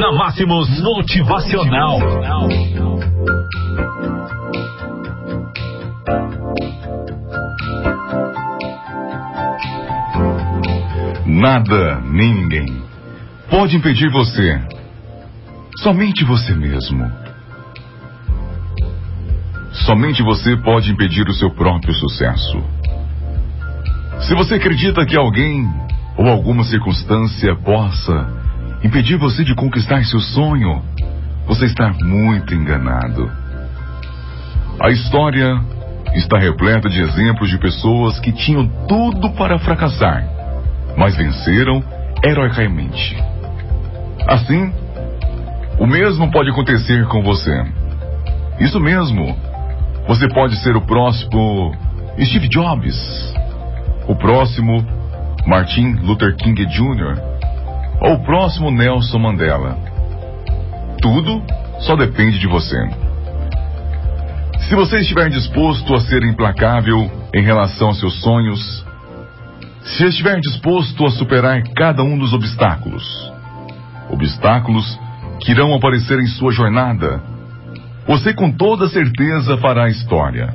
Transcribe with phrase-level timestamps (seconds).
[0.00, 1.98] Na Máximos Motivacional.
[11.26, 12.82] Nada, nem ninguém
[13.50, 14.58] pode impedir você.
[15.80, 17.12] Somente você mesmo.
[19.84, 22.58] Somente você pode impedir o seu próprio sucesso.
[24.20, 25.68] Se você acredita que alguém
[26.16, 28.39] ou alguma circunstância possa
[28.82, 30.82] impedir você de conquistar seu sonho,
[31.46, 33.30] você está muito enganado.
[34.80, 35.60] A história
[36.14, 40.24] está repleta de exemplos de pessoas que tinham tudo para fracassar,
[40.96, 41.82] mas venceram
[42.24, 43.16] heroicamente.
[44.26, 44.72] Assim,
[45.78, 47.64] o mesmo pode acontecer com você.
[48.58, 49.36] Isso mesmo.
[50.06, 51.74] Você pode ser o próximo
[52.18, 53.34] Steve Jobs,
[54.08, 54.84] o próximo
[55.46, 57.39] Martin Luther King Jr.
[58.00, 59.76] ou o próximo Nelson Mandela.
[61.00, 61.42] Tudo
[61.80, 62.76] só depende de você.
[64.68, 68.86] Se você estiver disposto a ser implacável em relação aos seus sonhos,
[69.82, 73.04] se estiver disposto a superar cada um dos obstáculos,
[74.10, 74.98] obstáculos
[75.40, 77.22] que irão aparecer em sua jornada,
[78.06, 80.54] você com toda certeza fará história.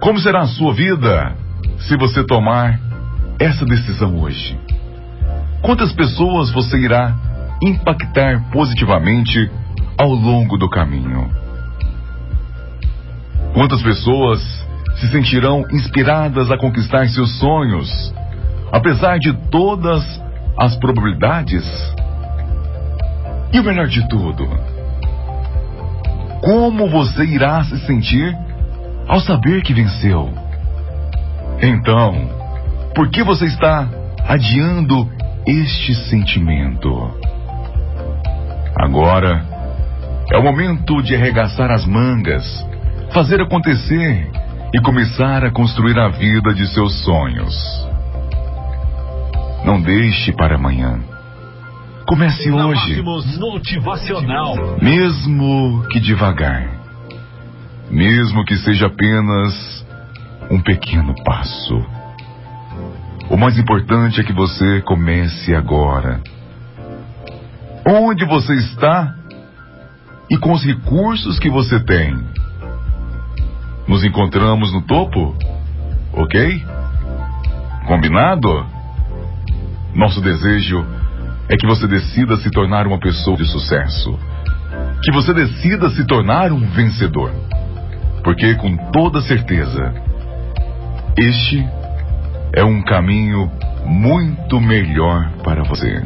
[0.00, 1.34] Como será a sua vida
[1.80, 2.78] se você tomar
[3.40, 4.58] essa decisão hoje?
[5.62, 7.14] Quantas pessoas você irá
[7.62, 9.50] impactar positivamente
[9.98, 11.28] ao longo do caminho?
[13.52, 14.40] Quantas pessoas
[14.96, 18.14] se sentirão inspiradas a conquistar seus sonhos,
[18.70, 20.04] apesar de todas
[20.56, 21.64] as probabilidades?
[23.52, 24.46] E o melhor de tudo,
[26.40, 28.36] como você irá se sentir
[29.08, 30.32] ao saber que venceu?
[31.60, 32.14] Então,
[32.94, 33.88] por que você está
[34.26, 37.10] adiando este sentimento?
[38.76, 39.44] Agora
[40.32, 42.44] é o momento de arregaçar as mangas,
[43.12, 44.30] fazer acontecer
[44.74, 47.54] e começar a construir a vida de seus sonhos.
[49.64, 51.00] Não deixe para amanhã.
[52.06, 53.02] Comece hoje,
[53.38, 54.78] Motivacional.
[54.80, 56.66] mesmo que devagar,
[57.90, 59.86] mesmo que seja apenas
[60.50, 61.84] um pequeno passo.
[63.38, 66.20] Mais importante é que você comece agora.
[67.86, 69.14] Onde você está
[70.28, 72.18] e com os recursos que você tem.
[73.86, 75.36] Nos encontramos no topo?
[76.12, 76.64] Ok?
[77.86, 78.66] Combinado?
[79.94, 80.84] Nosso desejo
[81.48, 84.18] é que você decida se tornar uma pessoa de sucesso.
[85.04, 87.30] Que você decida se tornar um vencedor.
[88.24, 89.94] Porque, com toda certeza,
[91.16, 91.77] este
[92.52, 93.50] é um caminho
[93.84, 96.02] muito melhor para você.